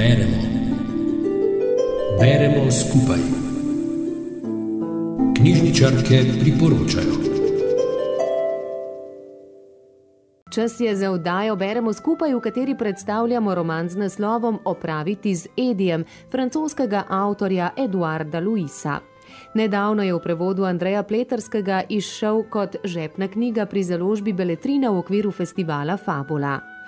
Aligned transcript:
Beremo. 0.00 0.38
Beremo 2.20 2.70
skupaj. 2.70 3.20
Knjižničarke 5.36 6.20
priporočajo. 6.40 7.14
Čas 10.50 10.80
je 10.80 10.96
za 10.96 11.10
oddajo 11.10 11.56
Beremo 11.56 11.92
skupaj, 11.92 12.34
v 12.34 12.40
kateri 12.40 12.74
predstavljamo 12.78 13.54
roman 13.54 13.88
z 13.88 13.96
naslovom 13.96 14.58
Opraviti 14.64 15.34
z 15.34 15.46
Edijem 15.56 16.04
francoskega 16.32 17.04
avtorja 17.08 17.70
Eduarda 17.76 18.40
Luisa. 18.40 19.00
Nedavno 19.54 20.02
je 20.02 20.14
v 20.14 20.20
prevodu 20.20 20.64
Andreja 20.64 21.02
Pleterskega 21.02 21.82
izšel 21.88 22.42
kot 22.50 22.76
žepna 22.84 23.28
knjiga 23.28 23.66
pri 23.66 23.82
založbi 23.82 24.32
Beletrina 24.32 24.90
v 24.90 24.98
okviru 24.98 25.30
festivala 25.30 25.96
Fabula. 25.96 26.79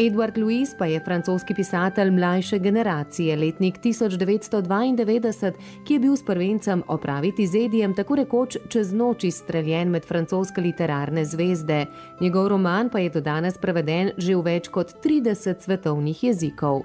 Edward 0.00 0.38
Louis 0.38 0.74
pa 0.78 0.86
je 0.86 1.00
francoski 1.00 1.54
pisatelj 1.54 2.10
mlajše 2.10 2.58
generacije, 2.58 3.36
letnik 3.36 3.78
1992, 3.78 5.52
ki 5.84 5.94
je 5.94 6.00
bil 6.00 6.16
s 6.16 6.24
prvencem 6.24 6.82
opraviti 6.88 7.46
z 7.46 7.64
Edijem 7.64 7.94
tako 7.94 8.16
rekoč 8.16 8.56
čez 8.68 8.92
noč 8.92 9.24
izstreljen 9.24 9.90
med 9.90 10.06
francoske 10.08 10.60
literarne 10.60 11.24
zvezde. 11.24 11.86
Njegov 12.20 12.48
roman 12.48 12.88
pa 12.88 12.98
je 12.98 13.10
do 13.10 13.20
danes 13.20 13.58
preveden 13.58 14.10
že 14.16 14.36
v 14.36 14.42
več 14.42 14.68
kot 14.68 14.94
30 15.04 15.60
svetovnih 15.60 16.24
jezikov. 16.24 16.82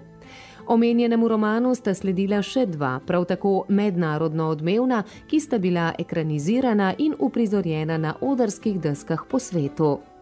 Omenjenemu 0.68 1.28
romanu 1.28 1.72
sta 1.76 1.94
sledila 1.94 2.42
še 2.42 2.66
dva, 2.66 3.00
prav 3.08 3.26
tako 3.26 3.64
mednarodno 3.70 4.50
odmevna, 4.50 5.04
ki 5.28 5.40
sta 5.40 5.58
bila 5.58 5.94
ekranizirana 6.00 6.92
in 6.98 7.16
uprizorjena 7.20 7.98
na 7.98 8.16
odrskih 8.22 8.82
deskah 8.82 9.24
po 9.30 9.40
svetu. 9.40 10.15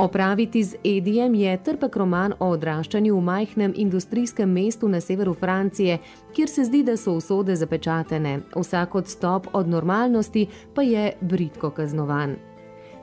Opraviti 0.00 0.64
z 0.64 0.76
Edijem 0.84 1.34
je 1.34 1.58
trpek 1.62 1.96
roman 1.96 2.32
o 2.38 2.46
odraščanju 2.54 3.16
v 3.18 3.20
majhnem 3.20 3.72
industrijskem 3.76 4.48
mestu 4.48 4.88
na 4.88 4.96
severu 5.00 5.34
Francije, 5.34 5.98
kjer 6.32 6.48
se 6.48 6.64
zdi, 6.64 6.80
da 6.82 6.94
so 6.96 7.18
usode 7.18 7.52
zapečatene, 7.56 8.38
vsak 8.56 8.94
odstop 8.94 9.50
od 9.52 9.68
normalnosti 9.68 10.46
pa 10.74 10.82
je 10.82 11.12
britko 11.20 11.70
kaznovan. 11.70 12.32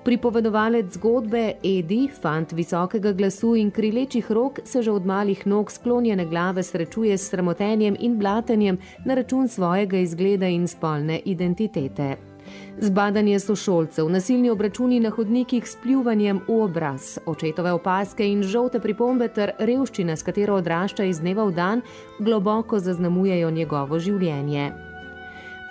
Pripovedovalec 0.03 0.97
zgodbe 0.97 1.44
Edi, 1.63 2.08
fant 2.21 2.53
visokega 2.58 3.11
glasu 3.14 3.53
in 3.55 3.69
krilečih 3.71 4.31
rok, 4.31 4.59
se 4.66 4.81
že 4.81 4.91
od 4.91 5.05
malih 5.05 5.45
nog 5.47 5.71
sklonjene 5.71 6.25
glave 6.25 6.64
srečuje 6.64 7.17
s 7.17 7.30
sramotenjem 7.30 7.97
in 7.99 8.17
blatenjem 8.17 8.77
na 9.05 9.14
račun 9.14 9.47
svojega 9.47 9.97
izgleda 9.97 10.47
in 10.47 10.67
spolne 10.67 11.19
identitete. 11.25 12.36
Zbadanje 12.79 13.39
sošolcev, 13.39 14.09
nasilni 14.09 14.49
obračuni 14.49 14.99
na 14.99 15.09
hodnikih 15.09 15.67
s 15.67 15.77
pljuvanjem 15.83 16.41
v 16.47 16.59
obraz, 16.63 17.17
očetove 17.25 17.71
opaske 17.71 18.27
in 18.27 18.43
žolte 18.43 18.79
pripombe 18.79 19.27
ter 19.27 19.55
revščina, 19.59 20.15
s 20.15 20.23
katero 20.23 20.59
odrašča 20.61 21.07
iz 21.09 21.19
dneva 21.19 21.47
v 21.49 21.55
dan, 21.57 21.81
globoko 22.19 22.79
zaznamujejo 22.79 23.49
njegovo 23.51 23.99
življenje. 23.99 24.71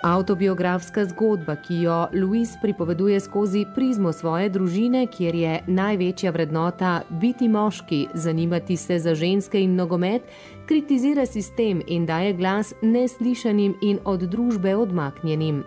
Autobiografska 0.03 1.05
zgodba, 1.05 1.55
ki 1.55 1.81
jo 1.81 2.07
Louis 2.13 2.49
pripoveduje 2.61 3.19
skozi 3.19 3.65
prizmo 3.75 4.11
svoje 4.13 4.49
družine, 4.49 5.07
kjer 5.09 5.35
je 5.35 5.55
največja 5.67 6.31
vrednota 6.31 7.01
biti 7.09 7.49
moški, 7.49 8.07
zanimati 8.13 8.77
se 8.77 8.99
za 8.99 9.15
ženske 9.15 9.61
in 9.61 9.75
nogomet, 9.75 10.21
kritizira 10.67 11.25
sistem 11.25 11.81
in 11.87 12.05
daje 12.05 12.33
glas 12.33 12.73
neslišanim 12.81 13.73
in 13.81 13.99
od 14.05 14.29
družbe 14.29 14.75
odmaknjenim. 14.75 15.63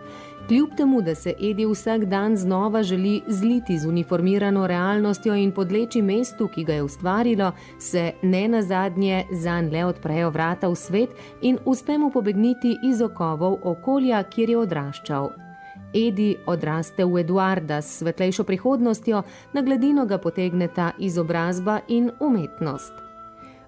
Kljub 0.49 0.71
temu, 0.77 1.03
da 1.03 1.15
se 1.15 1.35
Edi 1.41 1.67
vsak 1.67 2.05
dan 2.05 2.37
znova 2.37 2.83
želi 2.83 3.23
zliti 3.27 3.79
z 3.79 3.87
uniformirano 3.89 4.67
realnostjo 4.67 5.35
in 5.35 5.53
podleči 5.53 6.03
mestu, 6.03 6.49
ki 6.49 6.65
ga 6.65 6.73
je 6.73 6.83
ustvarilo, 6.83 7.53
se 7.79 8.13
ne 8.23 8.49
na 8.49 8.63
zadnje 8.63 9.25
zanj 9.33 9.71
le 9.71 9.85
odprejo 9.85 10.31
vrata 10.31 10.69
v 10.69 10.75
svet 10.75 11.11
in 11.43 11.59
uspe 11.65 11.99
mu 11.99 12.11
pobegniti 12.11 12.77
iz 12.83 13.03
okovov 13.03 13.59
okolja, 13.63 14.23
kjer 14.23 14.51
je 14.51 14.59
odraščal. 14.59 15.31
Edi 15.95 16.37
odraste 16.47 17.05
v 17.05 17.21
Eduarda 17.21 17.83
s 17.83 17.99
svetlejšo 17.99 18.45
prihodnostjo, 18.45 19.23
na 19.53 19.63
gladino 19.63 20.07
ga 20.07 20.19
potegneta 20.19 20.93
izobrazba 20.99 21.81
in 21.89 22.11
umetnost. 22.21 23.10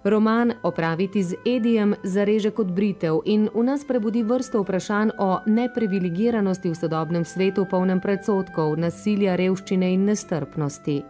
Roman 0.04 0.52
Opraviti 0.62 1.22
z 1.22 1.34
Edijem 1.46 1.94
zareže 2.02 2.50
kot 2.50 2.66
britev 2.66 3.20
in 3.24 3.46
v 3.54 3.62
nas 3.62 3.84
prebudi 3.86 4.22
vrsto 4.22 4.62
vprašanj 4.62 5.14
o 5.18 5.38
neprivilegiranosti 5.46 6.70
v 6.70 6.74
sodobnem 6.74 7.24
svetu, 7.24 7.62
polnem 7.70 8.00
predsotkov, 8.02 8.74
nasilja, 8.76 9.36
revščine 9.38 9.92
in 9.94 10.10
nestrpnosti. 10.10 11.04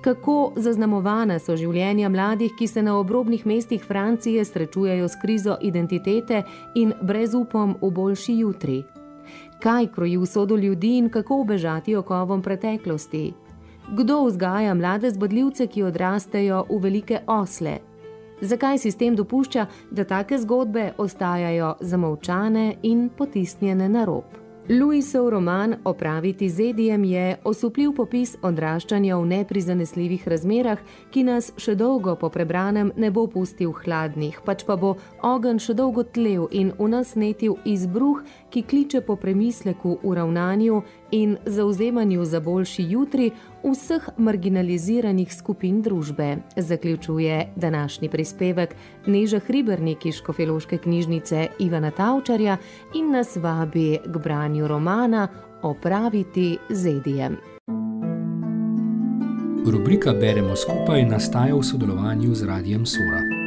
Kako 0.00 0.52
zaznamovana 0.56 1.40
so 1.42 1.58
življenja 1.58 2.08
mladih, 2.08 2.54
ki 2.54 2.70
se 2.70 2.82
na 2.82 2.94
obrobnih 2.94 3.42
mestih 3.46 3.82
Francije 3.82 4.44
srečujejo 4.44 5.08
s 5.08 5.18
krizo 5.18 5.58
identitete 5.60 6.44
in 6.74 6.94
brezupom 7.02 7.76
v 7.82 7.90
boljši 7.90 8.38
jutri? 8.38 8.84
Kaj 9.58 9.90
kroji 9.90 10.16
usodo 10.16 10.56
ljudi 10.56 10.96
in 11.02 11.10
kako 11.10 11.42
ubežati 11.42 11.96
okovom 11.96 12.42
preteklosti? 12.42 13.34
Kdo 13.90 14.24
vzgaja 14.24 14.74
mlade 14.74 15.10
zbodljivce, 15.10 15.66
ki 15.66 15.82
odrastejo 15.82 16.64
v 16.70 16.78
velike 16.78 17.24
osle? 17.26 17.89
Zakaj 18.40 18.78
sistem 18.78 19.16
dopušča, 19.16 19.66
da 19.90 20.04
take 20.04 20.38
zgodbe 20.38 20.92
ostajajo 20.98 21.74
zamovčane 21.80 22.74
in 22.82 23.08
potisnjene 23.18 23.88
na 23.88 24.04
rob? 24.04 24.39
Louisov 24.70 25.30
roman 25.30 25.76
Opraviti 25.84 26.48
z 26.48 26.60
Edijem 26.60 27.04
je 27.04 27.36
osupljiv 27.44 27.90
popis 27.96 28.36
odraščanja 28.42 29.16
v 29.18 29.26
neprizanesljivih 29.26 30.28
razmerah, 30.30 30.78
ki 31.10 31.24
nas 31.26 31.48
še 31.58 31.74
dolgo 31.74 32.14
po 32.14 32.30
prebranem 32.30 32.92
ne 32.94 33.10
bo 33.10 33.24
pustil 33.26 33.72
hladnih, 33.74 34.38
pač 34.46 34.62
pa 34.62 34.76
bo 34.78 34.92
ogen 35.26 35.58
še 35.58 35.74
dolgo 35.74 36.04
tlev 36.06 36.46
in 36.54 36.70
v 36.78 36.86
nas 36.86 37.16
netil 37.18 37.56
izbruh, 37.66 38.22
ki 38.54 38.62
kliče 38.62 39.00
po 39.02 39.16
premisleku, 39.18 39.96
uravnanju 40.06 40.78
in 41.18 41.34
zauzemanju 41.50 42.22
za 42.24 42.38
boljši 42.38 42.86
jutri 42.92 43.32
vseh 43.64 44.06
marginaliziranih 44.22 45.34
skupin 45.34 45.82
družbe, 45.82 46.36
zaključuje 46.56 47.40
današnji 47.56 48.08
prispevek 48.08 48.78
Neža 49.06 49.42
Hribernik 49.50 50.06
iz 50.06 50.22
Škofeloške 50.22 50.78
knjižnice 50.78 51.48
Ivana 51.58 51.90
Tavčarja 51.90 52.56
in 52.94 53.10
nas 53.10 53.34
vabi 53.36 53.98
k 54.06 54.22
branju 54.22 54.59
romana 54.68 55.28
Opraviti 55.62 56.58
z 56.70 56.86
Edijem. 56.86 57.36
Rubrika 59.66 60.12
Beremo 60.12 60.56
skupaj 60.56 61.04
nastaja 61.04 61.54
v 61.54 61.62
sodelovanju 61.62 62.34
z 62.34 62.42
Radijem 62.42 62.86
Sora. 62.86 63.39